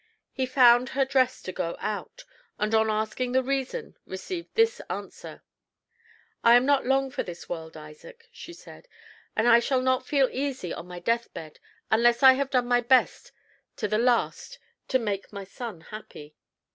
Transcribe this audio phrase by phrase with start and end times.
[0.31, 2.25] He found her dressed to go out,
[2.57, 5.43] and on asking the reason received this answer:
[6.43, 8.87] "I am not long for this world, Isaac," she said,
[9.35, 11.59] "and I shall not feel easy on my death bed
[11.91, 13.31] unless I have done my best
[13.75, 16.35] to the last to make my son happy.